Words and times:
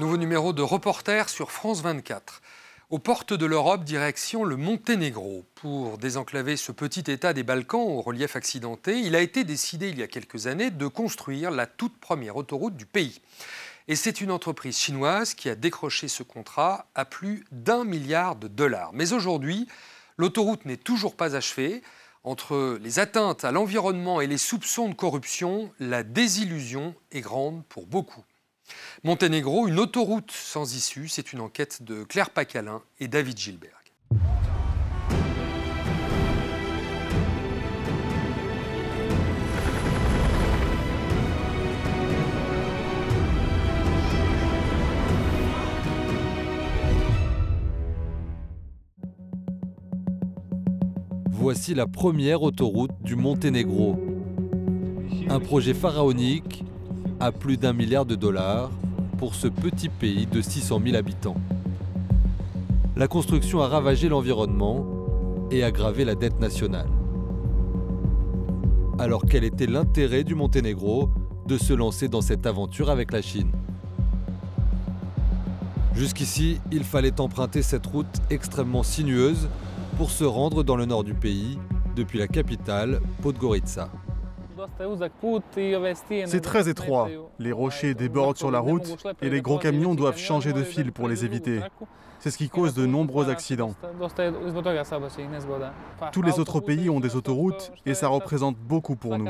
Nouveau 0.00 0.16
numéro 0.16 0.52
de 0.52 0.62
reporter 0.62 1.28
sur 1.28 1.52
France 1.52 1.80
24. 1.80 2.42
Aux 2.90 2.98
portes 2.98 3.32
de 3.32 3.46
l'Europe, 3.46 3.84
direction 3.84 4.44
le 4.44 4.56
Monténégro. 4.56 5.44
Pour 5.54 5.98
désenclaver 5.98 6.56
ce 6.56 6.72
petit 6.72 7.10
État 7.10 7.32
des 7.32 7.44
Balkans 7.44 7.80
au 7.80 8.02
relief 8.02 8.36
accidenté, 8.36 8.98
il 8.98 9.14
a 9.14 9.20
été 9.20 9.44
décidé 9.44 9.88
il 9.88 9.98
y 9.98 10.02
a 10.02 10.08
quelques 10.08 10.46
années 10.48 10.70
de 10.70 10.86
construire 10.88 11.50
la 11.50 11.66
toute 11.66 11.96
première 11.98 12.36
autoroute 12.36 12.76
du 12.76 12.86
pays. 12.86 13.20
Et 13.86 13.96
c'est 13.96 14.20
une 14.20 14.30
entreprise 14.30 14.76
chinoise 14.76 15.34
qui 15.34 15.48
a 15.48 15.54
décroché 15.54 16.08
ce 16.08 16.22
contrat 16.22 16.86
à 16.94 17.04
plus 17.04 17.44
d'un 17.52 17.84
milliard 17.84 18.36
de 18.36 18.48
dollars. 18.48 18.90
Mais 18.94 19.12
aujourd'hui, 19.12 19.68
l'autoroute 20.18 20.64
n'est 20.64 20.76
toujours 20.76 21.16
pas 21.16 21.36
achevée. 21.36 21.82
Entre 22.24 22.78
les 22.80 22.98
atteintes 22.98 23.44
à 23.44 23.52
l'environnement 23.52 24.20
et 24.20 24.26
les 24.26 24.38
soupçons 24.38 24.88
de 24.88 24.94
corruption, 24.94 25.70
la 25.78 26.02
désillusion 26.02 26.94
est 27.12 27.20
grande 27.20 27.64
pour 27.68 27.86
beaucoup. 27.86 28.24
Monténégro, 29.02 29.68
une 29.68 29.78
autoroute 29.78 30.30
sans 30.30 30.74
issue, 30.74 31.08
c'est 31.08 31.32
une 31.32 31.40
enquête 31.40 31.82
de 31.82 32.04
Claire 32.04 32.30
Pacalin 32.30 32.82
et 33.00 33.08
David 33.08 33.38
Gilberg. 33.38 33.72
Voici 51.44 51.74
la 51.74 51.86
première 51.86 52.42
autoroute 52.42 52.92
du 53.02 53.16
Monténégro. 53.16 54.00
Un 55.28 55.40
projet 55.40 55.74
pharaonique 55.74 56.64
à 57.20 57.32
plus 57.32 57.56
d'un 57.56 57.72
milliard 57.72 58.04
de 58.04 58.14
dollars 58.14 58.70
pour 59.18 59.34
ce 59.34 59.48
petit 59.48 59.88
pays 59.88 60.26
de 60.26 60.40
600 60.40 60.80
000 60.84 60.96
habitants. 60.96 61.36
La 62.96 63.08
construction 63.08 63.60
a 63.60 63.68
ravagé 63.68 64.08
l'environnement 64.08 64.86
et 65.50 65.64
aggravé 65.64 66.04
la 66.04 66.14
dette 66.14 66.40
nationale. 66.40 66.88
Alors 68.98 69.24
quel 69.28 69.44
était 69.44 69.66
l'intérêt 69.66 70.24
du 70.24 70.34
Monténégro 70.34 71.10
de 71.46 71.58
se 71.58 71.72
lancer 71.72 72.08
dans 72.08 72.20
cette 72.20 72.46
aventure 72.46 72.90
avec 72.90 73.12
la 73.12 73.22
Chine? 73.22 73.50
Jusqu'ici, 75.94 76.60
il 76.72 76.84
fallait 76.84 77.20
emprunter 77.20 77.62
cette 77.62 77.86
route 77.86 78.06
extrêmement 78.30 78.82
sinueuse 78.82 79.48
pour 79.96 80.10
se 80.10 80.24
rendre 80.24 80.64
dans 80.64 80.76
le 80.76 80.86
nord 80.86 81.04
du 81.04 81.14
pays, 81.14 81.58
depuis 81.94 82.18
la 82.18 82.26
capitale, 82.26 83.00
Podgorica. 83.22 83.90
C'est 86.26 86.40
très 86.40 86.68
étroit. 86.68 87.08
Les 87.38 87.52
rochers 87.52 87.94
débordent 87.94 88.36
sur 88.36 88.50
la 88.50 88.60
route 88.60 88.96
et 89.22 89.30
les 89.30 89.42
gros 89.42 89.58
camions 89.58 89.94
doivent 89.94 90.18
changer 90.18 90.52
de 90.52 90.62
fil 90.62 90.92
pour 90.92 91.08
les 91.08 91.24
éviter. 91.24 91.60
C'est 92.20 92.30
ce 92.30 92.38
qui 92.38 92.48
cause 92.48 92.74
de 92.74 92.86
nombreux 92.86 93.28
accidents. 93.28 93.74
Tous 96.12 96.22
les 96.22 96.40
autres 96.40 96.60
pays 96.60 96.88
ont 96.88 97.00
des 97.00 97.16
autoroutes 97.16 97.72
et 97.84 97.94
ça 97.94 98.08
représente 98.08 98.56
beaucoup 98.56 98.96
pour 98.96 99.18
nous. 99.18 99.28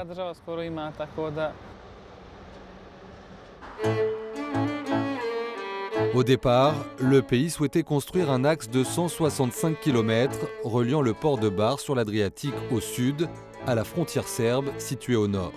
Au 6.14 6.22
départ, 6.22 6.74
le 7.00 7.22
pays 7.22 7.50
souhaitait 7.50 7.82
construire 7.82 8.30
un 8.30 8.44
axe 8.44 8.70
de 8.70 8.84
165 8.84 9.80
km 9.80 10.38
reliant 10.62 11.02
le 11.02 11.12
port 11.12 11.38
de 11.38 11.48
Bar 11.48 11.80
sur 11.80 11.96
l'Adriatique 11.96 12.54
au 12.70 12.78
sud 12.78 13.28
à 13.66 13.74
la 13.74 13.82
frontière 13.82 14.28
serbe 14.28 14.66
située 14.78 15.16
au 15.16 15.26
nord. 15.26 15.52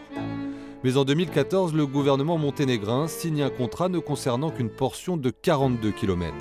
Mais 0.83 0.97
en 0.97 1.05
2014, 1.05 1.75
le 1.75 1.85
gouvernement 1.85 2.39
monténégrin 2.39 3.07
signe 3.07 3.43
un 3.43 3.51
contrat 3.51 3.87
ne 3.87 3.99
concernant 3.99 4.49
qu'une 4.49 4.71
portion 4.71 5.15
de 5.15 5.29
42 5.29 5.91
km, 5.91 6.33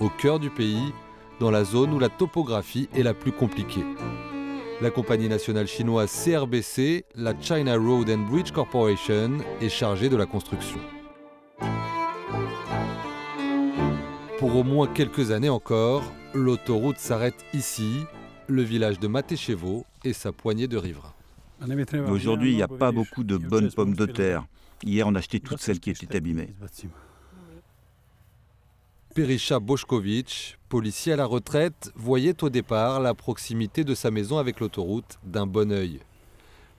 au 0.00 0.10
cœur 0.10 0.38
du 0.38 0.50
pays, 0.50 0.92
dans 1.40 1.50
la 1.50 1.64
zone 1.64 1.94
où 1.94 1.98
la 1.98 2.10
topographie 2.10 2.90
est 2.94 3.02
la 3.02 3.14
plus 3.14 3.32
compliquée. 3.32 3.84
La 4.82 4.90
compagnie 4.90 5.30
nationale 5.30 5.66
chinoise 5.66 6.12
CRBC, 6.12 7.06
la 7.14 7.32
China 7.40 7.76
Road 7.76 8.10
and 8.10 8.30
Bridge 8.30 8.52
Corporation, 8.52 9.38
est 9.62 9.70
chargée 9.70 10.10
de 10.10 10.16
la 10.16 10.26
construction. 10.26 10.80
Pour 14.46 14.58
au 14.58 14.62
moins 14.62 14.86
quelques 14.86 15.32
années 15.32 15.48
encore, 15.48 16.04
l'autoroute 16.32 16.98
s'arrête 16.98 17.44
ici, 17.52 18.04
le 18.46 18.62
village 18.62 19.00
de 19.00 19.08
Matéchevo 19.08 19.84
et 20.04 20.12
sa 20.12 20.30
poignée 20.30 20.68
de 20.68 20.76
riverains. 20.76 21.14
Aujourd'hui, 22.08 22.52
il 22.52 22.56
n'y 22.56 22.62
a 22.62 22.68
pas 22.68 22.92
beaucoup 22.92 23.24
de 23.24 23.38
bonnes 23.38 23.72
pommes 23.72 23.96
de 23.96 24.06
terre. 24.06 24.46
Hier, 24.84 25.04
on 25.08 25.16
a 25.16 25.18
acheté 25.18 25.40
toutes 25.40 25.58
celles 25.58 25.80
qui 25.80 25.90
étaient 25.90 26.14
abîmées. 26.14 26.54
Perisha 29.16 29.58
Boškovic, 29.58 30.58
policier 30.68 31.14
à 31.14 31.16
la 31.16 31.26
retraite, 31.26 31.90
voyait 31.96 32.44
au 32.44 32.48
départ 32.48 33.00
la 33.00 33.14
proximité 33.14 33.82
de 33.82 33.96
sa 33.96 34.12
maison 34.12 34.38
avec 34.38 34.60
l'autoroute 34.60 35.18
d'un 35.24 35.48
bon 35.48 35.72
œil. 35.72 35.98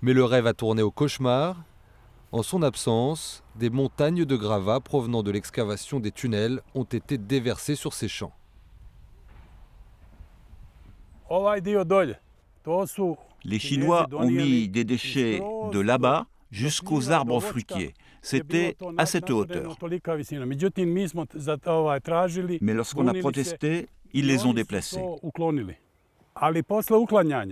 Mais 0.02 0.14
le 0.14 0.24
rêve 0.24 0.48
a 0.48 0.54
tourné 0.54 0.84
au 0.84 0.92
cauchemar. 0.92 1.62
En 2.34 2.44
son 2.44 2.62
absence, 2.62 3.42
des 3.56 3.70
montagnes 3.70 4.26
de 4.26 4.36
gravats 4.36 4.82
provenant 4.82 5.24
de 5.24 5.32
l'excavation 5.32 6.02
des 6.02 6.12
tunnels 6.12 6.62
ont 6.76 6.84
été 6.84 7.18
déversées 7.18 7.76
sur 7.76 7.94
ses 7.94 8.10
champs. 8.10 8.34
Les 13.44 13.60
Chinois 13.60 14.08
ont 14.12 14.30
mis 14.30 14.68
des 14.68 14.84
déchets 14.84 15.42
de 15.72 15.80
là-bas 15.80 16.26
jusqu'aux 16.52 17.12
arbres 17.12 17.40
fruitiers. 17.40 17.94
C'était 18.22 18.76
à 18.98 19.06
cette 19.06 19.30
hauteur. 19.30 19.78
Mais 22.62 22.74
lorsqu'on 22.74 23.08
a 23.08 23.14
protesté, 23.14 23.88
ils 24.14 24.28
les 24.28 24.46
ont 24.46 24.54
déplacés. 24.54 25.02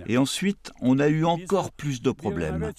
Et 0.06 0.18
ensuite, 0.18 0.72
on 0.80 0.98
a 0.98 1.08
eu 1.08 1.24
encore 1.24 1.72
plus 1.72 2.02
de 2.02 2.10
problèmes, 2.10 2.72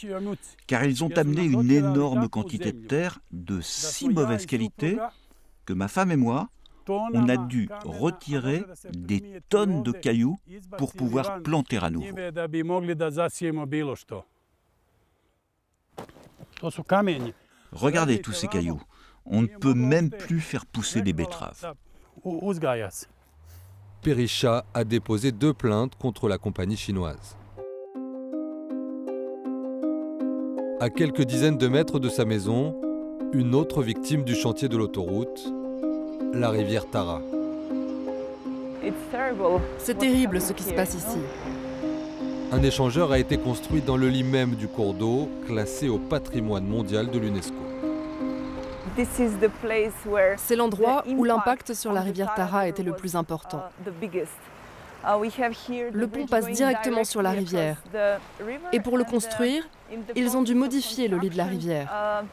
car 0.67 0.85
ils 0.85 1.03
ont 1.03 1.11
amené 1.17 1.43
une 1.43 1.71
énorme 1.71 2.29
quantité 2.29 2.71
de 2.71 2.87
terre 2.87 3.19
de 3.31 3.61
si 3.61 4.09
mauvaise 4.09 4.45
qualité 4.45 4.97
que 5.65 5.73
ma 5.73 5.87
femme 5.87 6.11
et 6.11 6.15
moi, 6.15 6.49
on 6.89 7.27
a 7.27 7.37
dû 7.37 7.69
retirer 7.83 8.63
des 8.91 9.41
tonnes 9.49 9.83
de 9.83 9.91
cailloux 9.91 10.37
pour 10.77 10.93
pouvoir 10.93 11.41
planter 11.41 11.77
à 11.77 11.89
nouveau. 11.89 12.15
Regardez 17.71 18.21
tous 18.21 18.33
ces 18.33 18.47
cailloux. 18.47 18.81
On 19.25 19.41
ne 19.41 19.47
peut 19.47 19.73
même 19.73 20.09
plus 20.09 20.39
faire 20.39 20.65
pousser 20.65 21.01
des 21.01 21.13
betteraves. 21.13 21.73
Perisha 24.07 24.63
a 24.73 24.85
déposé 24.85 25.33
deux 25.33 25.53
plaintes 25.53 25.95
contre 25.99 26.29
la 26.29 26.37
compagnie 26.37 26.77
chinoise. 26.77 27.35
À 30.79 30.89
quelques 30.89 31.23
dizaines 31.23 31.57
de 31.57 31.67
mètres 31.67 31.99
de 31.99 32.07
sa 32.07 32.23
maison, 32.23 32.73
une 33.33 33.53
autre 33.53 33.83
victime 33.83 34.23
du 34.23 34.33
chantier 34.33 34.69
de 34.69 34.77
l'autoroute, 34.77 35.51
la 36.33 36.49
rivière 36.49 36.89
Tara. 36.89 37.21
C'est 39.77 39.97
terrible 39.97 40.39
ce 40.39 40.53
qui 40.53 40.63
se 40.63 40.73
passe 40.73 40.93
ici. 40.93 41.19
Un 42.53 42.63
échangeur 42.63 43.11
a 43.11 43.19
été 43.19 43.37
construit 43.37 43.81
dans 43.81 43.97
le 43.97 44.07
lit 44.07 44.23
même 44.23 44.55
du 44.55 44.69
cours 44.69 44.93
d'eau, 44.93 45.27
classé 45.47 45.89
au 45.89 45.97
patrimoine 45.97 46.65
mondial 46.65 47.11
de 47.11 47.19
l'UNESCO. 47.19 47.55
C'est 50.37 50.55
l'endroit 50.55 51.03
où 51.07 51.23
l'impact 51.23 51.73
sur 51.73 51.93
la 51.93 52.01
rivière 52.01 52.33
Tara 52.35 52.67
était 52.67 52.83
le 52.83 52.93
plus 52.93 53.15
important. 53.15 53.63
Le 55.03 56.05
pont 56.05 56.25
passe 56.25 56.47
directement 56.47 57.03
sur 57.03 57.21
la 57.21 57.31
rivière. 57.31 57.77
Et 58.73 58.79
pour 58.79 58.97
le 58.97 59.03
construire, 59.03 59.67
ils 60.15 60.35
ont 60.35 60.41
dû 60.41 60.55
modifier 60.55 61.07
le 61.07 61.17
lit 61.17 61.29
de 61.29 61.37
la 61.37 61.45
rivière. 61.45 62.23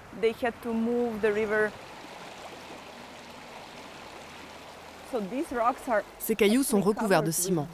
Ces 6.18 6.34
cailloux 6.34 6.62
sont 6.62 6.80
recouverts 6.80 7.22
de 7.22 7.30
ciment. 7.30 7.68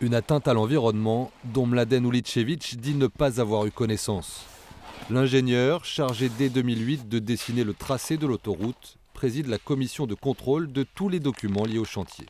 Une 0.00 0.14
atteinte 0.14 0.48
à 0.48 0.52
l'environnement 0.52 1.30
dont 1.44 1.64
Mladen 1.64 2.04
Ulichevich 2.06 2.76
dit 2.76 2.94
ne 2.94 3.06
pas 3.06 3.40
avoir 3.40 3.64
eu 3.64 3.70
connaissance. 3.70 4.44
L'ingénieur, 5.10 5.84
chargé 5.84 6.30
dès 6.30 6.48
2008 6.48 7.10
de 7.10 7.18
dessiner 7.18 7.62
le 7.62 7.74
tracé 7.74 8.16
de 8.16 8.26
l'autoroute, 8.26 8.96
préside 9.12 9.48
la 9.48 9.58
commission 9.58 10.06
de 10.06 10.14
contrôle 10.14 10.72
de 10.72 10.82
tous 10.82 11.10
les 11.10 11.20
documents 11.20 11.66
liés 11.66 11.78
au 11.78 11.84
chantier. 11.84 12.24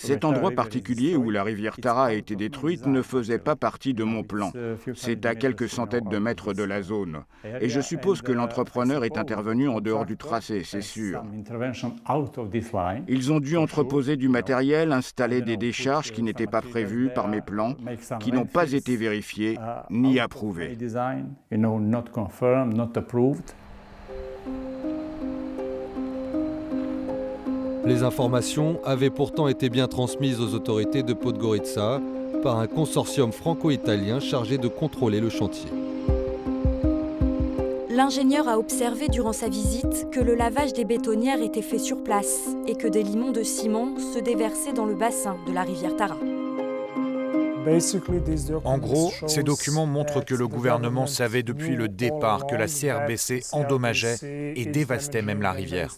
Cet 0.00 0.24
endroit 0.24 0.50
particulier 0.52 1.14
où 1.14 1.30
la 1.30 1.44
rivière 1.44 1.76
Tara 1.76 2.06
a 2.06 2.12
été 2.14 2.34
détruite 2.34 2.86
ne 2.86 3.02
faisait 3.02 3.38
pas 3.38 3.54
partie 3.54 3.92
de 3.92 4.02
mon 4.02 4.22
plan. 4.22 4.50
C'est 4.94 5.26
à 5.26 5.34
quelques 5.34 5.68
centaines 5.68 6.08
de 6.08 6.16
mètres 6.16 6.54
de 6.54 6.62
la 6.62 6.80
zone. 6.80 7.24
Et 7.60 7.68
je 7.68 7.80
suppose 7.82 8.22
que 8.22 8.32
l'entrepreneur 8.32 9.04
est 9.04 9.18
intervenu 9.18 9.68
en 9.68 9.80
dehors 9.82 10.06
du 10.06 10.16
tracé, 10.16 10.62
c'est 10.64 10.80
sûr. 10.80 11.22
Ils 13.08 13.32
ont 13.32 13.40
dû 13.40 13.58
entreposer 13.58 14.16
du 14.16 14.30
matériel, 14.30 14.92
installer 14.92 15.42
des 15.42 15.58
décharges 15.58 16.12
qui 16.12 16.22
n'étaient 16.22 16.46
pas 16.46 16.62
prévues 16.62 17.10
par 17.14 17.28
mes 17.28 17.42
plans, 17.42 17.74
qui 18.20 18.32
n'ont 18.32 18.46
pas 18.46 18.72
été 18.72 18.96
vérifiés 18.96 19.58
ni 19.90 20.18
approuvés. 20.18 20.78
Les 27.84 28.02
informations 28.02 28.78
avaient 28.84 29.10
pourtant 29.10 29.48
été 29.48 29.70
bien 29.70 29.88
transmises 29.88 30.40
aux 30.40 30.54
autorités 30.54 31.02
de 31.02 31.14
Podgorica 31.14 32.00
par 32.42 32.58
un 32.58 32.66
consortium 32.66 33.32
franco-italien 33.32 34.20
chargé 34.20 34.58
de 34.58 34.68
contrôler 34.68 35.20
le 35.20 35.30
chantier. 35.30 35.70
L'ingénieur 37.88 38.48
a 38.48 38.58
observé 38.58 39.08
durant 39.08 39.32
sa 39.32 39.48
visite 39.48 40.08
que 40.10 40.20
le 40.20 40.34
lavage 40.34 40.72
des 40.72 40.84
bétonnières 40.84 41.42
était 41.42 41.62
fait 41.62 41.78
sur 41.78 42.02
place 42.02 42.48
et 42.66 42.74
que 42.74 42.86
des 42.86 43.02
limons 43.02 43.32
de 43.32 43.42
ciment 43.42 43.98
se 43.98 44.18
déversaient 44.18 44.72
dans 44.72 44.86
le 44.86 44.94
bassin 44.94 45.36
de 45.46 45.52
la 45.52 45.62
rivière 45.62 45.96
Tara. 45.96 46.16
En 48.64 48.78
gros, 48.78 49.12
ces 49.26 49.42
documents 49.42 49.86
montrent 49.86 50.24
que 50.24 50.34
le 50.34 50.48
gouvernement 50.48 51.06
savait 51.06 51.42
depuis 51.42 51.76
le 51.76 51.88
départ 51.88 52.46
que 52.46 52.54
la 52.54 52.66
CRBC 52.66 53.42
endommageait 53.52 54.54
et 54.56 54.64
dévastait 54.64 55.22
même 55.22 55.42
la 55.42 55.52
rivière. 55.52 55.94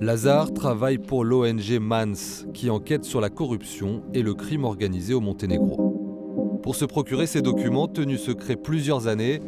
Lazare 0.00 0.54
travaille 0.54 0.98
pour 0.98 1.24
l'ONG 1.24 1.80
MANS, 1.80 2.46
qui 2.54 2.70
enquête 2.70 3.04
sur 3.04 3.20
la 3.20 3.30
corruption 3.30 4.04
et 4.14 4.22
le 4.22 4.32
crime 4.32 4.62
organisé 4.62 5.12
au 5.12 5.20
Monténégro. 5.20 6.60
Pour 6.62 6.76
se 6.76 6.84
procurer 6.84 7.26
ces 7.26 7.42
documents 7.42 7.88
tenus 7.88 8.20
secrets 8.20 8.54
plusieurs 8.54 9.08
années, 9.08 9.40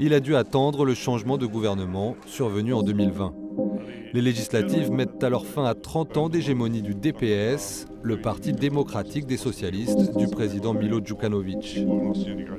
il 0.00 0.12
a 0.12 0.18
dû 0.18 0.34
attendre 0.34 0.84
le 0.84 0.94
changement 0.94 1.38
de 1.38 1.46
gouvernement 1.46 2.16
survenu 2.26 2.74
en 2.74 2.82
2020. 2.82 3.32
Les 4.12 4.22
législatives 4.22 4.90
mettent 4.90 5.22
alors 5.22 5.46
fin 5.46 5.64
à 5.64 5.74
30 5.74 6.16
ans 6.16 6.28
d'hégémonie 6.28 6.82
du 6.82 6.96
DPS, 6.96 7.86
le 8.02 8.20
parti 8.20 8.52
démocratique 8.52 9.26
des 9.26 9.36
socialistes 9.36 10.16
du 10.16 10.26
président 10.26 10.74
Milo 10.74 11.00
Djukanovic. 11.02 11.78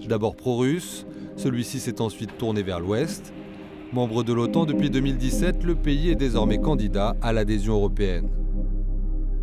D'abord 0.07 0.37
pro-russe, 0.37 1.05
celui-ci 1.35 1.81
s'est 1.81 1.99
ensuite 1.99 2.37
tourné 2.37 2.63
vers 2.63 2.79
l'ouest 2.79 3.33
Membre 3.93 4.23
de 4.23 4.33
l'OTAN 4.33 4.65
depuis 4.65 4.89
2017, 4.89 5.63
le 5.63 5.75
pays 5.75 6.09
est 6.09 6.15
désormais 6.15 6.57
candidat 6.57 7.15
à 7.21 7.31
l'adhésion 7.31 7.75
européenne. 7.75 8.27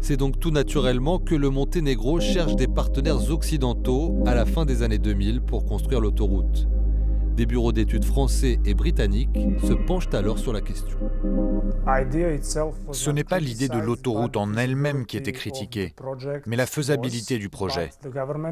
C'est 0.00 0.16
donc 0.16 0.40
tout 0.40 0.50
naturellement 0.50 1.20
que 1.20 1.36
le 1.36 1.50
Monténégro 1.50 2.18
cherche 2.18 2.56
des 2.56 2.66
partenaires 2.66 3.30
occidentaux 3.30 4.18
à 4.26 4.34
la 4.34 4.46
fin 4.46 4.64
des 4.64 4.82
années 4.82 4.98
2000 4.98 5.40
pour 5.40 5.64
construire 5.64 6.00
l'autoroute. 6.00 6.66
Des 7.40 7.46
bureaux 7.46 7.72
d'études 7.72 8.04
français 8.04 8.60
et 8.66 8.74
britanniques 8.74 9.30
se 9.66 9.72
penchent 9.72 10.12
alors 10.12 10.38
sur 10.38 10.52
la 10.52 10.60
question. 10.60 10.98
Ce 12.92 13.10
n'est 13.10 13.24
pas 13.24 13.40
l'idée 13.40 13.68
de 13.68 13.78
l'autoroute 13.78 14.36
en 14.36 14.58
elle-même 14.58 15.06
qui 15.06 15.16
était 15.16 15.32
critiquée, 15.32 15.94
mais 16.44 16.56
la 16.56 16.66
faisabilité 16.66 17.38
du 17.38 17.48
projet. 17.48 17.92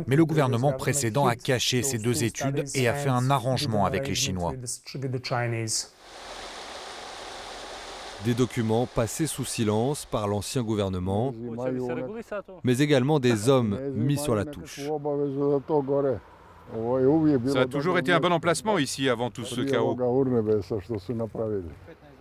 Mais 0.06 0.16
le 0.16 0.24
gouvernement 0.24 0.72
précédent 0.72 1.26
a 1.26 1.36
caché 1.36 1.82
ces 1.82 1.98
deux 1.98 2.24
études 2.24 2.64
et 2.74 2.88
a 2.88 2.94
fait 2.94 3.10
un 3.10 3.28
arrangement 3.28 3.84
avec 3.84 4.08
les 4.08 4.14
Chinois. 4.14 4.54
Des 8.24 8.34
documents 8.34 8.86
passés 8.86 9.26
sous 9.26 9.44
silence 9.44 10.06
par 10.06 10.28
l'ancien 10.28 10.62
gouvernement, 10.62 11.34
mais 12.64 12.78
également 12.78 13.20
des 13.20 13.50
hommes 13.50 13.78
mis 13.94 14.16
sur 14.16 14.34
la 14.34 14.46
touche. 14.46 14.80
Ça 17.52 17.62
a 17.62 17.66
toujours 17.66 17.98
été 17.98 18.12
un 18.12 18.20
bon 18.20 18.32
emplacement 18.32 18.78
ici 18.78 19.08
avant 19.08 19.30
tout 19.30 19.44
ce 19.44 19.62
chaos. 19.62 19.96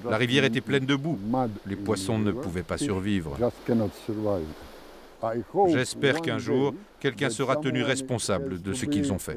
la 0.09 0.17
rivière 0.17 0.45
était 0.45 0.61
pleine 0.61 0.87
de 0.87 0.97
boue. 0.97 1.19
Les 1.67 1.77
poissons 1.77 2.19
ne 2.19 2.33
pouvaient 2.33 2.63
pas 2.63 2.79
survivre. 2.79 3.37
J'espère 5.69 6.21
qu'un 6.21 6.39
jour, 6.39 6.75
quelqu'un 6.99 7.31
sera 7.31 7.57
tenu 7.57 7.83
responsable 7.83 8.61
de 8.61 8.73
ce 8.73 8.87
qu'ils 8.87 9.13
ont 9.13 9.19
fait. 9.19 9.37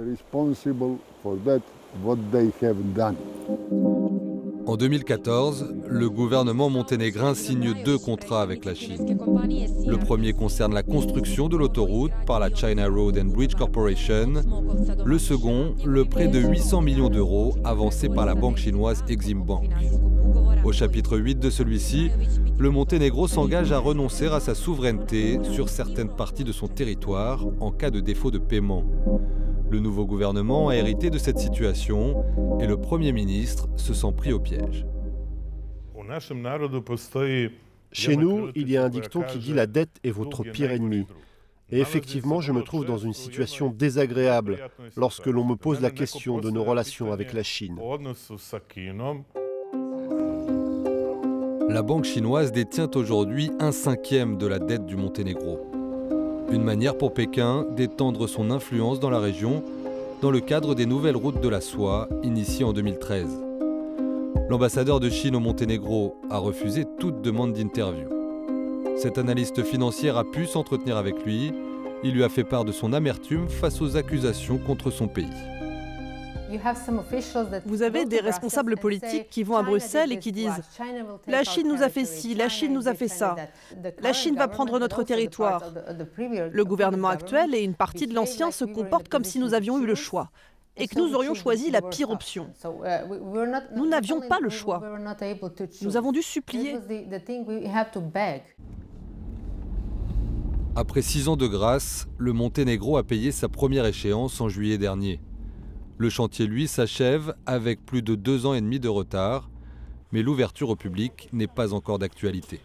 En 4.67 4.77
2014, 4.77 5.73
le 5.87 6.09
gouvernement 6.09 6.69
monténégrin 6.69 7.35
signe 7.35 7.73
deux 7.85 7.99
contrats 7.99 8.41
avec 8.41 8.65
la 8.65 8.73
Chine. 8.73 9.17
Le 9.85 9.97
premier 9.97 10.33
concerne 10.33 10.73
la 10.73 10.81
construction 10.81 11.49
de 11.49 11.55
l'autoroute 11.55 12.11
par 12.25 12.39
la 12.39 12.49
China 12.53 12.87
Road 12.87 13.17
and 13.17 13.25
Bridge 13.25 13.53
Corporation. 13.53 14.33
Le 15.05 15.19
second, 15.19 15.75
le 15.85 16.05
prêt 16.05 16.27
de 16.27 16.39
800 16.39 16.81
millions 16.81 17.09
d'euros 17.09 17.55
avancé 17.63 18.09
par 18.09 18.25
la 18.25 18.33
banque 18.33 18.57
chinoise 18.57 19.03
Exim 19.07 19.43
Bank. 19.45 19.69
Au 20.63 20.71
chapitre 20.71 21.17
8 21.17 21.35
de 21.39 21.51
celui-ci, 21.51 22.09
le 22.57 22.71
Monténégro 22.71 23.27
s'engage 23.27 23.71
à 23.71 23.77
renoncer 23.77 24.27
à 24.27 24.39
sa 24.39 24.55
souveraineté 24.55 25.39
sur 25.43 25.69
certaines 25.69 26.09
parties 26.09 26.43
de 26.43 26.51
son 26.51 26.67
territoire 26.67 27.45
en 27.59 27.71
cas 27.71 27.91
de 27.91 27.99
défaut 27.99 28.31
de 28.31 28.39
paiement. 28.39 28.83
Le 29.75 29.81
nouveau 29.81 30.05
gouvernement 30.05 30.69
a 30.69 30.75
hérité 30.77 31.09
de 31.09 31.17
cette 31.17 31.37
situation 31.37 32.23
et 32.61 32.65
le 32.65 32.77
Premier 32.77 33.11
ministre 33.11 33.67
se 33.75 33.93
sent 33.93 34.13
pris 34.15 34.31
au 34.31 34.39
piège. 34.39 34.85
Chez 37.91 38.15
nous, 38.15 38.51
il 38.55 38.71
y 38.71 38.77
a 38.77 38.85
un 38.85 38.89
dicton 38.89 39.23
qui 39.23 39.37
dit 39.37 39.53
la 39.53 39.67
dette 39.67 39.99
est 40.05 40.11
votre 40.11 40.43
pire 40.43 40.71
ennemi. 40.71 41.05
Et 41.69 41.81
effectivement, 41.81 42.39
je 42.39 42.53
me 42.53 42.61
trouve 42.61 42.85
dans 42.85 42.97
une 42.97 43.11
situation 43.11 43.69
désagréable 43.69 44.59
lorsque 44.95 45.25
l'on 45.25 45.43
me 45.43 45.57
pose 45.57 45.81
la 45.81 45.91
question 45.91 46.39
de 46.39 46.49
nos 46.49 46.63
relations 46.63 47.11
avec 47.11 47.33
la 47.33 47.43
Chine. 47.43 47.77
La 51.67 51.81
banque 51.81 52.05
chinoise 52.05 52.53
détient 52.53 52.89
aujourd'hui 52.95 53.51
un 53.59 53.73
cinquième 53.73 54.37
de 54.37 54.47
la 54.47 54.59
dette 54.59 54.85
du 54.85 54.95
Monténégro. 54.95 55.74
Une 56.51 56.63
manière 56.63 56.97
pour 56.97 57.13
Pékin 57.13 57.65
d'étendre 57.75 58.27
son 58.27 58.51
influence 58.51 58.99
dans 58.99 59.09
la 59.09 59.19
région 59.19 59.63
dans 60.21 60.31
le 60.31 60.39
cadre 60.39 60.75
des 60.75 60.85
nouvelles 60.85 61.15
routes 61.15 61.41
de 61.41 61.49
la 61.49 61.59
soie 61.59 62.07
initiées 62.23 62.63
en 62.63 62.71
2013. 62.71 63.25
L'ambassadeur 64.49 64.99
de 64.99 65.09
Chine 65.09 65.35
au 65.35 65.39
Monténégro 65.39 66.15
a 66.29 66.37
refusé 66.37 66.85
toute 66.99 67.21
demande 67.21 67.53
d'interview. 67.53 68.07
Cette 68.95 69.17
analyste 69.17 69.63
financière 69.63 70.17
a 70.17 70.23
pu 70.23 70.45
s'entretenir 70.45 70.97
avec 70.97 71.25
lui. 71.25 71.51
Il 72.03 72.13
lui 72.13 72.23
a 72.23 72.29
fait 72.29 72.43
part 72.43 72.63
de 72.63 72.71
son 72.71 72.93
amertume 72.93 73.49
face 73.49 73.81
aux 73.81 73.97
accusations 73.97 74.59
contre 74.59 74.91
son 74.91 75.07
pays. 75.07 75.54
Vous 77.65 77.81
avez 77.81 78.05
des 78.05 78.19
responsables 78.19 78.77
politiques 78.77 79.29
qui 79.29 79.43
vont 79.43 79.57
à 79.57 79.63
Bruxelles 79.63 80.11
et 80.11 80.19
qui 80.19 80.31
disent⁇ 80.31 80.61
La 81.27 81.43
Chine 81.43 81.67
nous 81.67 81.81
a 81.81 81.89
fait 81.89 82.05
ci, 82.05 82.35
la 82.35 82.49
Chine 82.49 82.73
nous 82.73 82.87
a 82.87 82.93
fait 82.93 83.07
ça, 83.07 83.35
la 84.01 84.13
Chine 84.13 84.35
va 84.35 84.47
prendre 84.47 84.79
notre 84.79 85.03
territoire⁇ 85.03 85.73
Le 86.51 86.65
gouvernement 86.65 87.09
actuel 87.09 87.55
et 87.55 87.63
une 87.63 87.75
partie 87.75 88.07
de 88.07 88.13
l'ancien 88.13 88.51
se 88.51 88.65
comportent 88.65 89.09
comme 89.09 89.23
si 89.23 89.39
nous 89.39 89.53
avions 89.53 89.79
eu 89.79 89.85
le 89.85 89.95
choix 89.95 90.29
et 90.77 90.87
que 90.87 90.99
nous 90.99 91.13
aurions 91.15 91.33
choisi 91.33 91.71
la 91.71 91.81
pire 91.81 92.09
option. 92.09 92.49
Nous 93.75 93.87
n'avions 93.87 94.21
pas 94.21 94.39
le 94.39 94.49
choix. 94.49 94.81
Nous 95.81 95.97
avons 95.97 96.11
dû 96.11 96.21
supplier. 96.21 96.77
Après 100.77 101.01
six 101.01 101.29
ans 101.29 101.37
de 101.37 101.47
grâce, 101.47 102.05
le 102.17 102.33
Monténégro 102.33 102.97
a 102.97 103.03
payé 103.03 103.31
sa 103.31 103.47
première 103.47 103.85
échéance 103.85 104.41
en 104.41 104.49
juillet 104.49 104.77
dernier. 104.77 105.21
Le 105.97 106.09
chantier, 106.09 106.45
lui, 106.45 106.67
s'achève 106.67 107.33
avec 107.45 107.85
plus 107.85 108.01
de 108.01 108.15
deux 108.15 108.45
ans 108.45 108.53
et 108.53 108.59
demi 108.59 108.79
de 108.81 108.89
retard, 108.89 109.49
mais 110.11 110.23
l'ouverture 110.23 110.69
au 110.69 110.75
public 110.75 111.29
n'est 111.31 111.47
pas 111.47 111.73
encore 111.73 111.99
d'actualité. 111.99 112.59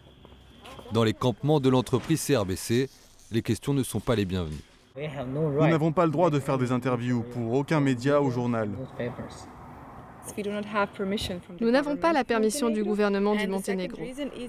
Dans 0.91 1.05
les 1.05 1.13
campements 1.13 1.61
de 1.61 1.69
l'entreprise 1.69 2.25
CRBC, 2.25 2.89
les 3.31 3.41
questions 3.41 3.73
ne 3.73 3.83
sont 3.83 4.01
pas 4.01 4.15
les 4.15 4.25
bienvenues. 4.25 4.57
Nous 4.97 5.67
n'avons 5.67 5.93
pas 5.93 6.05
le 6.05 6.11
droit 6.11 6.29
de 6.29 6.39
faire 6.39 6.57
des 6.57 6.73
interviews 6.73 7.23
pour 7.31 7.53
aucun 7.53 7.79
média 7.79 8.21
ou 8.21 8.29
journal. 8.29 8.69
Nous 11.61 11.71
n'avons 11.71 11.95
pas 11.95 12.11
la 12.11 12.25
permission 12.25 12.69
du 12.69 12.83
gouvernement 12.83 13.35
du 13.35 13.47
Monténégro. 13.47 14.01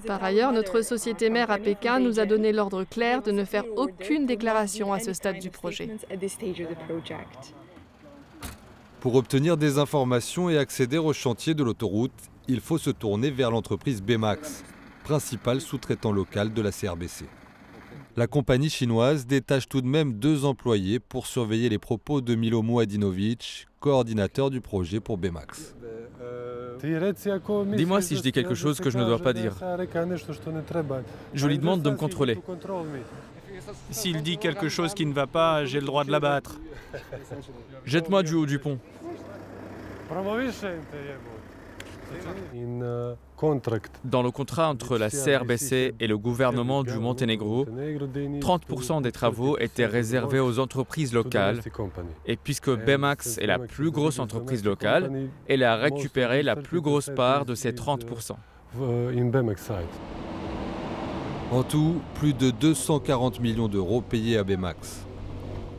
Par 0.05 0.21
ailleurs, 0.21 0.51
notre 0.51 0.81
société 0.81 1.29
mère 1.29 1.49
à 1.49 1.57
Pékin 1.57 1.99
nous 1.99 2.19
a 2.19 2.25
donné 2.25 2.51
l'ordre 2.51 2.83
clair 2.83 3.21
de 3.21 3.31
ne 3.31 3.45
faire 3.45 3.63
aucune 3.77 4.25
déclaration 4.25 4.91
à 4.91 4.99
ce 4.99 5.13
stade 5.13 5.39
du 5.39 5.49
projet. 5.49 5.89
Pour 9.03 9.15
obtenir 9.15 9.57
des 9.57 9.79
informations 9.79 10.49
et 10.49 10.57
accéder 10.57 10.97
au 10.97 11.11
chantier 11.11 11.53
de 11.53 11.61
l'autoroute, 11.61 12.13
il 12.47 12.61
faut 12.61 12.77
se 12.77 12.89
tourner 12.89 13.31
vers 13.31 13.51
l'entreprise 13.51 14.01
Bemax, 14.01 14.63
principal 15.03 15.59
sous-traitant 15.59 16.13
local 16.13 16.53
de 16.53 16.61
la 16.61 16.71
CRBC. 16.71 17.25
La 18.15 18.27
compagnie 18.27 18.69
chinoise 18.69 19.27
détache 19.27 19.67
tout 19.67 19.81
de 19.81 19.87
même 19.87 20.13
deux 20.13 20.45
employés 20.45 21.01
pour 21.01 21.27
surveiller 21.27 21.67
les 21.67 21.79
propos 21.79 22.21
de 22.21 22.33
Milo 22.33 22.61
Mouadinovic, 22.61 23.67
coordinateur 23.81 24.49
du 24.49 24.61
projet 24.61 25.01
pour 25.01 25.17
Bemax. 25.17 25.75
Dis-moi 27.75 28.01
si 28.01 28.15
je 28.15 28.21
dis 28.21 28.31
quelque 28.31 28.55
chose 28.55 28.79
que 28.79 28.89
je 28.89 28.97
ne 28.97 29.03
dois 29.03 29.19
pas 29.19 29.33
dire. 29.33 29.53
Je 31.33 31.47
lui 31.47 31.57
demande 31.57 31.81
de 31.81 31.89
me 31.89 31.97
contrôler. 31.97 32.39
S'il 33.91 34.21
dit 34.23 34.37
quelque 34.37 34.69
chose 34.69 34.93
qui 34.93 35.05
ne 35.05 35.13
va 35.13 35.27
pas, 35.27 35.65
j'ai 35.65 35.79
le 35.79 35.85
droit 35.85 36.03
de 36.03 36.11
l'abattre. 36.11 36.59
Jette-moi 37.85 38.23
du 38.23 38.33
haut 38.33 38.45
du 38.45 38.59
pont. 38.59 38.79
Dans 44.05 44.21
le 44.21 44.31
contrat 44.31 44.69
entre 44.69 44.97
la 44.97 45.09
CRBC 45.09 45.95
et 45.99 46.07
le 46.07 46.17
gouvernement 46.17 46.83
du 46.83 46.97
Monténégro, 46.97 47.65
30% 47.65 49.01
des 49.01 49.11
travaux 49.11 49.57
étaient 49.57 49.85
réservés 49.85 50.39
aux 50.39 50.59
entreprises 50.59 51.13
locales. 51.13 51.59
Et 52.25 52.37
puisque 52.37 52.69
Bemax 52.69 53.37
est 53.39 53.47
la 53.47 53.59
plus 53.59 53.91
grosse 53.91 54.19
entreprise 54.19 54.63
locale, 54.63 55.29
elle 55.47 55.63
a 55.63 55.75
récupéré 55.75 56.43
la 56.43 56.55
plus 56.55 56.81
grosse 56.81 57.09
part 57.09 57.45
de 57.45 57.55
ces 57.55 57.71
30%. 57.71 58.35
En 61.53 61.61
tout, 61.61 62.01
plus 62.15 62.33
de 62.33 62.49
240 62.49 63.39
millions 63.39 63.67
d'euros 63.67 64.01
payés 64.01 64.39
à 64.39 64.43
Bemax. 64.43 65.05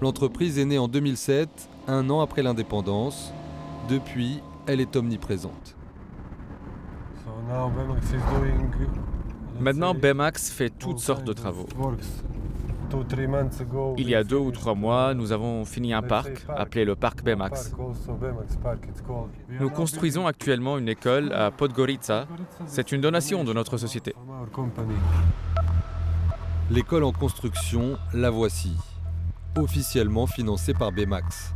L'entreprise 0.01 0.57
est 0.57 0.65
née 0.65 0.79
en 0.79 0.87
2007, 0.87 1.49
un 1.89 2.09
an 2.11 2.21
après 2.21 2.45
l'indépendance. 2.45 3.33
Depuis, 3.89 4.41
elle 4.69 4.81
est 4.81 4.95
omniprésente. 4.95 5.77
Maintenant, 9.59 9.95
Bemax 9.95 10.49
fait 10.53 10.71
toutes 10.71 11.01
sortes 11.01 11.25
de 11.25 11.33
travaux. 11.33 11.67
Il 13.97 14.09
y 14.09 14.15
a 14.15 14.23
deux 14.23 14.37
ou 14.37 14.53
trois 14.53 14.77
mois, 14.77 15.13
nous 15.15 15.33
avons 15.33 15.65
fini 15.65 15.93
un 15.93 16.03
parc 16.03 16.47
appelé 16.49 16.85
le 16.85 16.95
parc 16.95 17.25
Bemax. 17.25 17.75
Nous 19.59 19.71
construisons 19.71 20.29
actuellement 20.29 20.79
une 20.79 20.89
école 20.89 21.33
à 21.33 21.51
Podgorica. 21.51 22.29
C'est 22.67 22.93
une 22.93 23.01
donation 23.01 23.43
de 23.43 23.53
notre 23.53 23.77
société. 23.77 24.15
L'école 26.71 27.05
en 27.05 27.13
construction, 27.13 27.99
la 28.15 28.31
voici, 28.31 28.73
officiellement 29.55 30.27
financée 30.27 30.73
par 30.73 30.93
Bemax. 30.93 31.53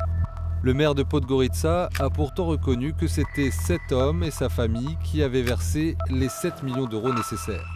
Le 0.62 0.74
maire 0.74 0.94
de 0.94 1.02
Podgorica 1.02 1.88
a 1.98 2.10
pourtant 2.10 2.44
reconnu 2.44 2.92
que 2.92 3.06
c'était 3.06 3.50
cet 3.50 3.90
homme 3.90 4.22
et 4.22 4.30
sa 4.30 4.50
famille 4.50 4.98
qui 5.02 5.22
avaient 5.22 5.42
versé 5.42 5.96
les 6.10 6.28
7 6.28 6.62
millions 6.62 6.84
d'euros 6.84 7.14
nécessaires. 7.14 7.66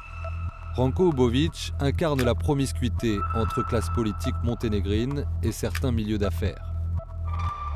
Ranko 0.77 1.11
Ubovic 1.11 1.73
incarne 1.81 2.23
la 2.23 2.35
promiscuité 2.35 3.19
entre 3.35 3.67
classe 3.67 3.89
politique 3.95 4.37
monténégrine 4.45 5.25
et 5.43 5.53
certains 5.53 5.91
milieux 5.91 6.19
d'affaires. 6.19 6.75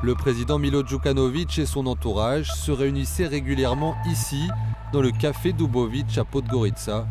Le 0.03 0.13
président 0.13 0.59
Milo 0.59 0.85
Djukanovic 0.85 1.57
et 1.57 1.65
son 1.65 1.87
entourage 1.87 2.51
se 2.51 2.71
réunissaient 2.71 3.25
régulièrement 3.25 3.95
ici, 4.05 4.47
dans 4.93 5.01
le 5.01 5.09
café 5.09 5.51
d'Ubovic 5.51 6.15
à 6.19 6.25
Podgorica, 6.25 7.07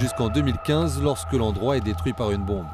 jusqu'en 0.00 0.30
2015 0.30 1.02
lorsque 1.02 1.32
l'endroit 1.32 1.76
est 1.76 1.82
détruit 1.82 2.14
par 2.14 2.30
une 2.30 2.42
bombe. 2.42 2.66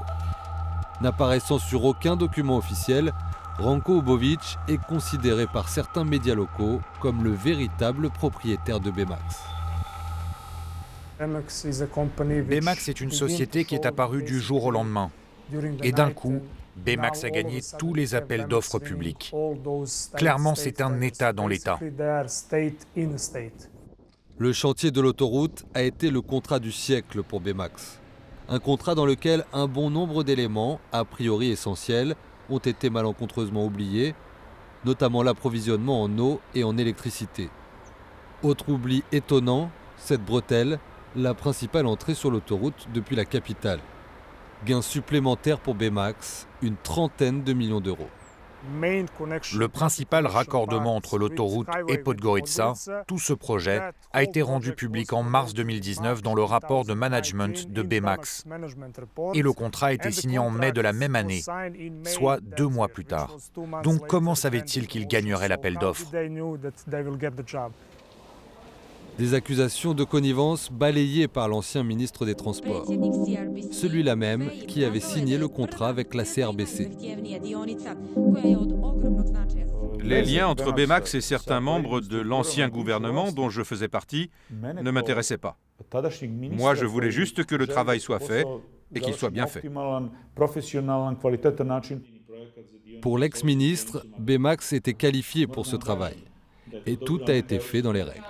N'apparaissant 1.00 1.58
sur 1.58 1.84
aucun 1.84 2.16
document 2.16 2.56
officiel, 2.56 3.12
Ranko 3.58 3.98
Ubovic 3.98 4.58
est 4.68 4.82
considéré 4.82 5.46
par 5.46 5.68
certains 5.68 6.04
médias 6.04 6.34
locaux 6.34 6.80
comme 7.00 7.24
le 7.24 7.32
véritable 7.32 8.10
propriétaire 8.10 8.80
de 8.80 8.90
Bemax. 8.90 9.42
Bemax 11.18 12.88
est 12.88 13.00
une 13.00 13.10
société 13.10 13.64
qui 13.64 13.74
est 13.74 13.86
apparue 13.86 14.22
du 14.22 14.40
jour 14.40 14.64
au 14.64 14.70
lendemain. 14.70 15.10
Et 15.82 15.92
d'un 15.92 16.10
coup, 16.10 16.40
Bemax 16.76 17.24
a 17.24 17.30
gagné 17.30 17.60
tous 17.78 17.94
les 17.94 18.14
appels 18.14 18.46
d'offres 18.46 18.78
publics. 18.78 19.34
Clairement, 20.14 20.54
c'est 20.54 20.80
un 20.80 21.00
État 21.00 21.32
dans 21.32 21.48
l'État. 21.48 21.78
Le 24.38 24.52
chantier 24.52 24.90
de 24.90 25.00
l'autoroute 25.00 25.64
a 25.72 25.80
été 25.80 26.10
le 26.10 26.20
contrat 26.20 26.58
du 26.58 26.70
siècle 26.70 27.22
pour 27.22 27.40
Bemax. 27.40 27.98
Un 28.50 28.58
contrat 28.58 28.94
dans 28.94 29.06
lequel 29.06 29.46
un 29.54 29.66
bon 29.66 29.88
nombre 29.88 30.24
d'éléments, 30.24 30.78
a 30.92 31.06
priori 31.06 31.48
essentiels, 31.48 32.16
ont 32.50 32.58
été 32.58 32.90
malencontreusement 32.90 33.64
oubliés, 33.64 34.14
notamment 34.84 35.22
l'approvisionnement 35.22 36.02
en 36.02 36.18
eau 36.18 36.38
et 36.54 36.64
en 36.64 36.76
électricité. 36.76 37.48
Autre 38.42 38.68
oubli 38.68 39.04
étonnant, 39.10 39.70
cette 39.96 40.22
bretelle, 40.22 40.80
la 41.16 41.32
principale 41.32 41.86
entrée 41.86 42.12
sur 42.12 42.30
l'autoroute 42.30 42.88
depuis 42.92 43.16
la 43.16 43.24
capitale. 43.24 43.80
Gain 44.66 44.82
supplémentaire 44.82 45.60
pour 45.60 45.74
Bemax, 45.74 46.46
une 46.60 46.76
trentaine 46.76 47.42
de 47.42 47.54
millions 47.54 47.80
d'euros. 47.80 48.10
Le 49.54 49.66
principal 49.66 50.26
raccordement 50.26 50.96
entre 50.96 51.18
l'autoroute 51.18 51.68
et 51.88 51.98
Podgorica, 51.98 52.74
tout 53.06 53.18
ce 53.18 53.32
projet, 53.32 53.80
a 54.12 54.22
été 54.22 54.42
rendu 54.42 54.72
public 54.72 55.12
en 55.12 55.22
mars 55.22 55.54
2019 55.54 56.22
dans 56.22 56.34
le 56.34 56.42
rapport 56.42 56.84
de 56.84 56.94
management 56.94 57.70
de 57.70 57.82
Bemax. 57.82 58.44
Et 59.34 59.42
le 59.42 59.52
contrat 59.52 59.88
a 59.88 59.92
été 59.92 60.10
signé 60.10 60.38
en 60.38 60.50
mai 60.50 60.72
de 60.72 60.80
la 60.80 60.92
même 60.92 61.16
année, 61.16 61.42
soit 62.04 62.40
deux 62.40 62.68
mois 62.68 62.88
plus 62.88 63.04
tard. 63.04 63.36
Donc 63.82 64.06
comment 64.06 64.34
savait-il 64.34 64.86
qu'il 64.86 65.06
gagnerait 65.06 65.48
l'appel 65.48 65.78
d'offres 65.78 66.10
des 69.18 69.34
accusations 69.34 69.94
de 69.94 70.04
connivence 70.04 70.70
balayées 70.70 71.28
par 71.28 71.48
l'ancien 71.48 71.82
ministre 71.82 72.26
des 72.26 72.34
Transports, 72.34 72.86
celui-là 73.72 74.16
même 74.16 74.50
qui 74.68 74.84
avait 74.84 75.00
signé 75.00 75.38
le 75.38 75.48
contrat 75.48 75.88
avec 75.88 76.14
la 76.14 76.24
CRBC. 76.24 76.90
Les 80.02 80.22
liens 80.22 80.46
entre 80.46 80.72
Bemax 80.72 81.14
et 81.14 81.20
certains 81.20 81.60
membres 81.60 82.00
de 82.00 82.18
l'ancien 82.18 82.68
gouvernement 82.68 83.32
dont 83.32 83.50
je 83.50 83.62
faisais 83.62 83.88
partie 83.88 84.30
ne 84.50 84.90
m'intéressaient 84.90 85.38
pas. 85.38 85.56
Moi, 86.52 86.74
je 86.74 86.84
voulais 86.84 87.10
juste 87.10 87.44
que 87.44 87.54
le 87.54 87.66
travail 87.66 88.00
soit 88.00 88.20
fait 88.20 88.44
et 88.94 89.00
qu'il 89.00 89.14
soit 89.14 89.30
bien 89.30 89.46
fait. 89.46 89.62
Pour 93.02 93.18
l'ex-ministre, 93.18 94.06
Bemax 94.18 94.72
était 94.72 94.94
qualifié 94.94 95.46
pour 95.46 95.66
ce 95.66 95.76
travail. 95.76 96.16
Et 96.84 96.96
tout 96.96 97.20
a 97.26 97.34
été 97.34 97.58
fait 97.58 97.82
dans 97.82 97.92
les 97.92 98.02
règles. 98.02 98.22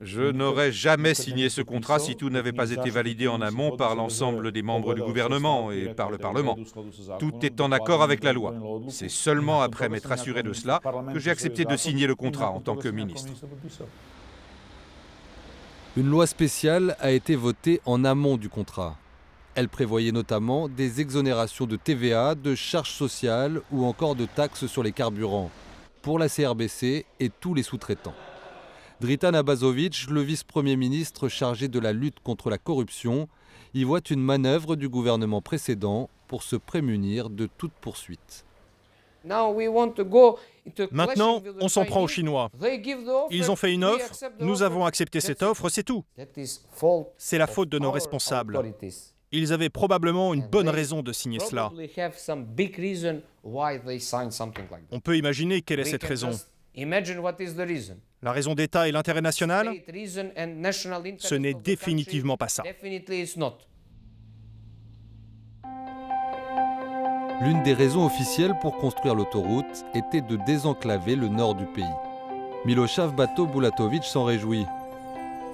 Je 0.00 0.30
n'aurais 0.30 0.72
jamais 0.72 1.14
signé 1.14 1.48
ce 1.48 1.62
contrat 1.62 1.98
si 1.98 2.16
tout 2.16 2.28
n'avait 2.28 2.52
pas 2.52 2.70
été 2.70 2.90
validé 2.90 3.28
en 3.28 3.40
amont 3.40 3.76
par 3.76 3.94
l'ensemble 3.94 4.52
des 4.52 4.62
membres 4.62 4.94
du 4.94 5.02
gouvernement 5.02 5.72
et 5.72 5.94
par 5.94 6.10
le 6.10 6.18
Parlement. 6.18 6.56
Tout 7.18 7.32
est 7.42 7.60
en 7.60 7.72
accord 7.72 8.02
avec 8.02 8.22
la 8.22 8.34
loi. 8.34 8.54
C'est 8.88 9.08
seulement 9.08 9.62
après 9.62 9.88
m'être 9.88 10.12
assuré 10.12 10.42
de 10.42 10.52
cela 10.52 10.80
que 11.12 11.18
j'ai 11.18 11.30
accepté 11.30 11.64
de 11.64 11.76
signer 11.76 12.06
le 12.06 12.14
contrat 12.14 12.50
en 12.50 12.60
tant 12.60 12.76
que 12.76 12.88
ministre. 12.88 13.32
Une 15.96 16.10
loi 16.10 16.26
spéciale 16.26 16.94
a 17.00 17.10
été 17.10 17.36
votée 17.36 17.80
en 17.86 18.04
amont 18.04 18.36
du 18.36 18.50
contrat. 18.50 18.96
Elle 19.54 19.70
prévoyait 19.70 20.12
notamment 20.12 20.68
des 20.68 21.00
exonérations 21.00 21.64
de 21.64 21.76
TVA, 21.76 22.34
de 22.34 22.54
charges 22.54 22.92
sociales 22.92 23.62
ou 23.72 23.86
encore 23.86 24.14
de 24.14 24.26
taxes 24.26 24.66
sur 24.66 24.82
les 24.82 24.92
carburants 24.92 25.50
pour 26.02 26.18
la 26.18 26.28
CRBC 26.28 27.06
et 27.18 27.30
tous 27.30 27.54
les 27.54 27.62
sous-traitants. 27.62 28.14
Dritan 29.00 29.34
Abazovic, 29.34 30.06
le 30.08 30.22
vice-premier 30.22 30.76
ministre 30.76 31.28
chargé 31.28 31.68
de 31.68 31.78
la 31.78 31.92
lutte 31.92 32.20
contre 32.20 32.48
la 32.48 32.56
corruption, 32.56 33.28
y 33.74 33.84
voit 33.84 34.00
une 34.08 34.22
manœuvre 34.22 34.74
du 34.74 34.88
gouvernement 34.88 35.42
précédent 35.42 36.08
pour 36.28 36.42
se 36.42 36.56
prémunir 36.56 37.28
de 37.28 37.46
toute 37.58 37.72
poursuite. 37.74 38.46
Maintenant, 40.90 41.42
on 41.60 41.68
s'en 41.68 41.84
prend 41.84 42.02
aux 42.02 42.08
Chinois. 42.08 42.50
Ils 43.30 43.50
ont 43.50 43.56
fait 43.56 43.74
une 43.74 43.84
offre, 43.84 44.14
nous 44.40 44.62
avons 44.62 44.86
accepté 44.86 45.20
cette 45.20 45.42
offre, 45.42 45.68
c'est 45.68 45.82
tout. 45.82 46.04
C'est 47.18 47.38
la 47.38 47.46
faute 47.46 47.68
de 47.68 47.78
nos 47.78 47.90
responsables. 47.90 48.58
Ils 49.32 49.52
avaient 49.52 49.68
probablement 49.68 50.32
une 50.32 50.46
bonne 50.46 50.68
raison 50.68 51.02
de 51.02 51.12
signer 51.12 51.40
cela. 51.40 51.70
On 54.90 55.00
peut 55.00 55.16
imaginer 55.18 55.60
quelle 55.60 55.80
est 55.80 55.84
cette 55.84 56.04
raison. 56.04 56.30
La 58.22 58.32
raison 58.32 58.54
d'État 58.54 58.88
et 58.88 58.92
l'intérêt 58.92 59.20
national 59.20 59.68
Ce 61.18 61.34
n'est 61.34 61.54
définitivement 61.54 62.36
pas 62.36 62.48
ça. 62.48 62.62
L'une 67.42 67.62
des 67.62 67.74
raisons 67.74 68.06
officielles 68.06 68.54
pour 68.62 68.78
construire 68.78 69.14
l'autoroute 69.14 69.84
était 69.94 70.22
de 70.22 70.36
désenclaver 70.46 71.16
le 71.16 71.28
nord 71.28 71.54
du 71.54 71.66
pays. 71.66 71.84
Milošav 72.64 73.14
Bato 73.14 73.46
Bulatovic 73.46 74.04
s'en 74.04 74.24
réjouit. 74.24 74.64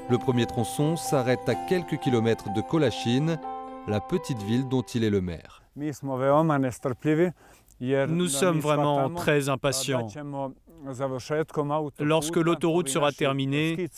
Le 0.09 0.16
premier 0.19 0.47
tronçon 0.47 0.97
s'arrête 0.97 1.49
à 1.49 1.54
quelques 1.54 1.99
kilomètres 1.99 2.52
de 2.52 2.61
Kolachine, 2.61 3.38
la 3.88 4.00
petite 4.00 4.40
ville 4.42 4.69
dont 4.69 4.83
il 4.83 5.02
est 5.02 5.11
le 5.11 5.21
maire. 5.21 5.62
Nous 7.81 8.28
sommes 8.28 8.61
vraiment 8.61 9.11
très 9.11 9.49
impatients. 9.49 10.07
Lorsque 12.00 12.36
l'autoroute 12.36 12.88
sera 12.88 13.12
terminée, 13.12 13.88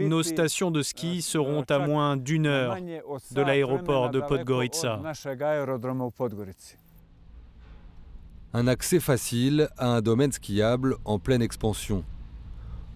nos 0.00 0.22
stations 0.22 0.70
de 0.70 0.82
ski 0.82 1.22
seront 1.22 1.62
à 1.62 1.78
moins 1.78 2.16
d'une 2.16 2.46
heure 2.46 2.76
de 2.76 3.42
l'aéroport 3.42 4.10
de 4.10 4.20
Podgorica. 4.20 5.00
Un 8.52 8.66
accès 8.68 9.00
facile 9.00 9.68
à 9.76 9.88
un 9.88 10.00
domaine 10.00 10.30
skiable 10.30 10.96
en 11.04 11.18
pleine 11.18 11.42
expansion. 11.42 12.04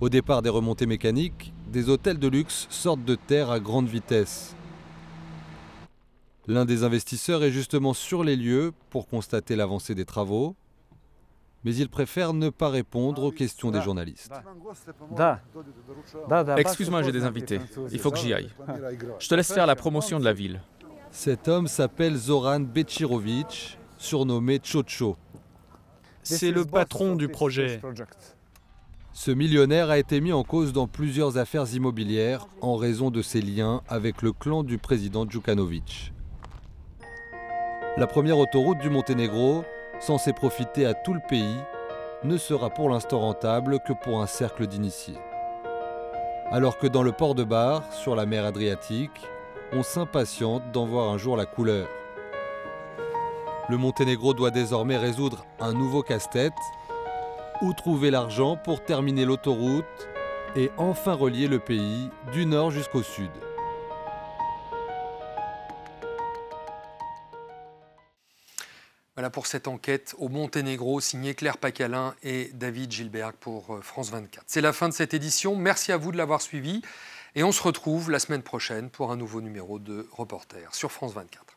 Au 0.01 0.09
départ 0.09 0.43
des 0.43 0.51
remontées 0.51 0.87
mécaniques, 0.87 1.53
des 1.73 1.89
hôtels 1.89 2.21
de 2.21 2.29
luxe 2.29 2.69
sortent 2.71 3.05
de 3.05 3.17
terre 3.17 3.51
à 3.51 3.59
grande 3.59 3.89
vitesse. 3.89 4.55
L'un 6.47 6.65
des 6.65 6.85
investisseurs 6.85 7.43
est 7.43 7.51
justement 7.51 7.93
sur 7.93 8.23
les 8.23 8.37
lieux 8.37 8.73
pour 8.91 9.09
constater 9.09 9.57
l'avancée 9.57 9.97
des 9.97 10.05
travaux, 10.05 10.55
mais 11.65 11.75
il 11.75 11.89
préfère 11.89 12.33
ne 12.35 12.51
pas 12.51 12.69
répondre 12.69 13.23
aux 13.23 13.33
questions 13.33 13.71
des 13.71 13.81
journalistes. 13.81 14.33
Excuse-moi, 16.57 17.03
j'ai 17.03 17.13
des 17.13 17.25
invités. 17.25 17.61
Il 17.91 17.99
faut 17.99 18.11
que 18.11 18.19
j'y 18.19 18.33
aille. 18.33 18.51
Je 19.19 19.29
te 19.29 19.35
laisse 19.35 19.53
faire 19.53 19.67
la 19.67 19.77
promotion 19.77 20.19
de 20.19 20.25
la 20.25 20.33
ville. 20.33 20.61
Cet 21.11 21.49
homme 21.49 21.67
s'appelle 21.67 22.17
Zoran 22.17 22.61
Bechirovic, 22.61 23.79
surnommé 23.97 24.61
Chocho. 24.63 25.17
C'est 26.23 26.51
le 26.51 26.65
patron 26.65 27.17
du 27.17 27.29
projet. 27.29 27.81
Ce 29.13 29.31
millionnaire 29.31 29.91
a 29.91 29.99
été 29.99 30.21
mis 30.21 30.33
en 30.33 30.45
cause 30.45 30.73
dans 30.73 30.87
plusieurs 30.87 31.39
affaires 31.39 31.75
immobilières 31.75 32.47
en 32.61 32.77
raison 32.77 33.11
de 33.11 33.23
ses 33.23 33.41
liens 33.41 33.83
avec 33.89 34.23
le 34.23 34.33
clan 34.33 34.63
du 34.63 34.79
président 34.79 35.29
Djukanovic. 35.29 36.13
La 37.97 38.07
première 38.07 38.39
autoroute 38.39 38.79
du 38.79 38.91
Monténégro, 38.91 39.65
censée 40.01 40.33
profiter 40.33 40.87
à 40.87 40.95
tout 40.95 41.15
le 41.15 41.21
pays, 41.21 41.61
ne 42.25 42.37
sera 42.37 42.71
pour 42.71 42.91
l'instant 42.91 43.21
rentable 43.21 43.81
que 43.81 43.93
pour 43.93 44.21
un 44.21 44.27
cercle 44.27 44.67
d'initiés. 44.67 45.19
Alors 46.51 46.79
que 46.79 46.87
dans 46.87 47.03
le 47.03 47.13
port 47.13 47.35
de 47.35 47.45
Bar, 47.45 47.83
sur 47.93 48.17
la 48.17 48.27
mer 48.27 48.45
Adriatique, 48.45 49.27
on 49.73 49.83
s'impatiente 49.83 50.63
d'en 50.73 50.87
voir 50.87 51.13
un 51.13 51.19
jour 51.19 51.37
la 51.37 51.47
couleur. 51.47 51.89
Le 53.69 53.77
Monténégro 53.77 54.33
doit 54.33 54.51
désormais 54.51 54.97
résoudre 54.97 55.45
un 55.61 55.75
nouveau 55.75 56.03
casse-tête, 56.03 56.53
où 57.61 57.73
trouver 57.73 58.11
l'argent 58.11 58.57
pour 58.57 58.83
terminer 58.83 59.25
l'autoroute 59.25 60.09
et 60.57 60.71
enfin 60.79 61.13
relier 61.13 61.49
le 61.49 61.59
pays 61.59 62.09
du 62.33 62.47
nord 62.47 62.71
jusqu'au 62.71 63.03
sud. 63.03 63.31
Voilà 69.19 69.31
pour 69.31 69.49
cette 69.49 69.67
enquête 69.67 70.15
au 70.19 70.29
Monténégro, 70.29 71.01
signée 71.01 71.35
Claire 71.35 71.59
Pacalin 71.59 72.15
et 72.23 72.53
David 72.55 72.93
Gilbert 72.93 73.33
pour 73.33 73.75
euh, 73.75 73.81
France 73.81 74.13
24. 74.13 74.45
C'est 74.47 74.61
la 74.61 74.73
fin 74.73 74.89
de 74.89 74.95
cette 74.95 75.13
édition. 75.13 75.57
Merci 75.57 75.91
à 75.91 75.97
vous 75.97 76.13
de 76.13 76.17
l'avoir 76.17 76.41
suivi. 76.41 76.83
Et 77.35 77.43
on 77.43 77.51
se 77.51 77.61
retrouve 77.61 78.13
la 78.13 78.21
semaine 78.21 78.45
prochaine 78.45 78.91
pour 78.91 79.11
un 79.11 79.17
nouveau 79.17 79.41
numéro 79.41 79.81
de 79.81 80.07
Reporter 80.13 80.73
sur 80.73 80.93
France 80.93 81.15
24. 81.15 81.48